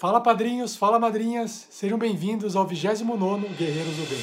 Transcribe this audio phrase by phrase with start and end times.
[0.00, 4.18] Fala padrinhos, fala madrinhas, sejam bem-vindos ao 29 Guerreiros do Bem.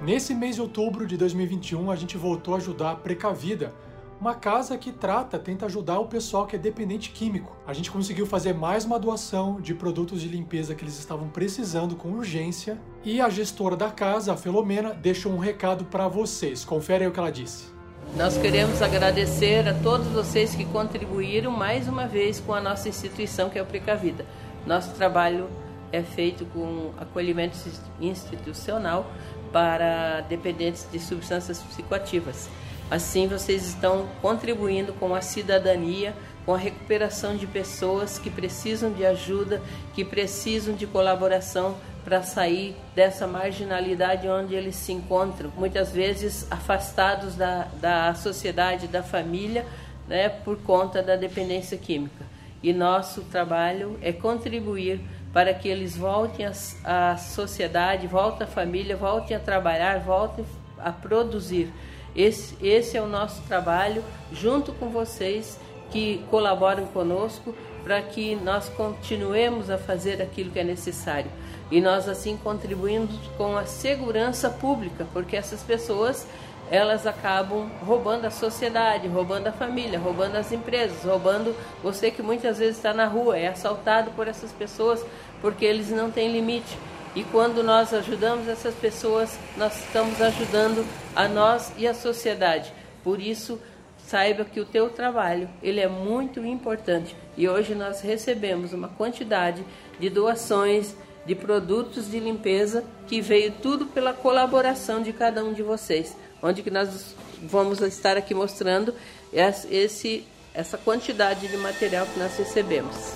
[0.00, 3.74] Nesse mês de outubro de 2021, a gente voltou a ajudar a Precavida,
[4.20, 7.56] uma casa que trata, tenta ajudar o pessoal que é dependente químico.
[7.66, 11.96] A gente conseguiu fazer mais uma doação de produtos de limpeza que eles estavam precisando
[11.96, 16.64] com urgência e a gestora da casa, a Filomena, deixou um recado para vocês.
[16.64, 17.73] Confere aí o que ela disse.
[18.16, 23.50] Nós queremos agradecer a todos vocês que contribuíram mais uma vez com a nossa instituição
[23.50, 24.24] que é o Precavida.
[24.64, 25.50] Nosso trabalho
[25.90, 27.56] é feito com acolhimento
[28.00, 29.10] institucional
[29.52, 32.48] para dependentes de substâncias psicoativas.
[32.88, 36.14] Assim, vocês estão contribuindo com a cidadania,
[36.46, 39.60] com a recuperação de pessoas que precisam de ajuda,
[39.92, 47.34] que precisam de colaboração para sair dessa marginalidade onde eles se encontram, muitas vezes afastados
[47.34, 49.64] da, da sociedade, da família,
[50.06, 52.24] né, por conta da dependência química.
[52.62, 55.00] E nosso trabalho é contribuir
[55.32, 56.46] para que eles voltem
[56.84, 60.44] à sociedade, voltem à família, voltem a trabalhar, voltem
[60.78, 61.72] a produzir.
[62.14, 65.58] Esse, esse é o nosso trabalho, junto com vocês
[65.90, 71.30] que colaboram conosco, para que nós continuemos a fazer aquilo que é necessário.
[71.70, 76.26] E nós assim contribuímos com a segurança pública, porque essas pessoas
[76.70, 82.58] elas acabam roubando a sociedade, roubando a família, roubando as empresas, roubando você que muitas
[82.58, 85.04] vezes está na rua, é assaltado por essas pessoas
[85.40, 86.78] porque eles não têm limite.
[87.14, 92.72] E quando nós ajudamos essas pessoas, nós estamos ajudando a nós e a sociedade.
[93.04, 93.60] Por isso,
[94.06, 97.16] saiba que o teu trabalho ele é muito importante.
[97.36, 99.64] E hoje nós recebemos uma quantidade
[99.98, 100.94] de doações
[101.26, 106.16] de produtos de limpeza que veio tudo pela colaboração de cada um de vocês.
[106.42, 108.94] Onde que nós vamos estar aqui mostrando
[109.32, 113.14] esse, essa quantidade de material que nós recebemos.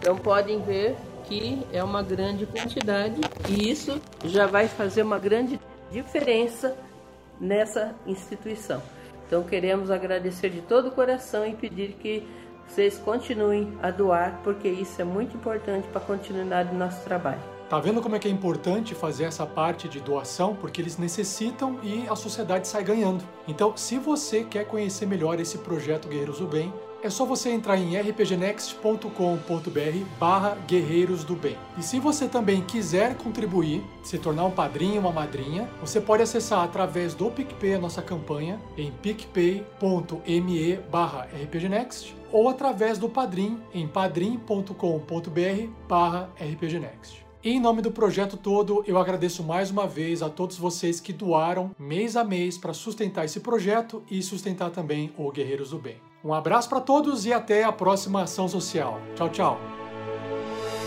[0.00, 5.60] Então podem ver que é uma grande quantidade e isso já vai fazer uma grande
[5.90, 6.76] diferença
[7.40, 8.82] nessa instituição.
[9.26, 12.26] Então queremos agradecer de todo o coração e pedir que
[12.66, 17.40] vocês continuem a doar, porque isso é muito importante para a continuidade do nosso trabalho.
[17.68, 20.54] Tá vendo como é que é importante fazer essa parte de doação?
[20.54, 23.22] Porque eles necessitam e a sociedade sai ganhando.
[23.46, 26.72] Então, se você quer conhecer melhor esse projeto Guerreiros do Bem,
[27.02, 31.56] é só você entrar em rpgnext.com.br barra Guerreiros do Bem.
[31.76, 36.22] E se você também quiser contribuir, se tornar um padrinho ou uma madrinha, você pode
[36.22, 43.58] acessar através do PicPay a nossa campanha em picpay.me barra rpgnext ou através do Padrim
[43.72, 47.27] em padrim.com.br barra rpgnext.
[47.42, 51.70] Em nome do projeto todo, eu agradeço mais uma vez a todos vocês que doaram
[51.78, 56.02] mês a mês para sustentar esse projeto e sustentar também o Guerreiros do Bem.
[56.24, 59.00] Um abraço para todos e até a próxima ação social.
[59.14, 59.60] Tchau, tchau.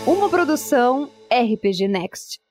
[0.06, 2.41] Uma produção RPG Next.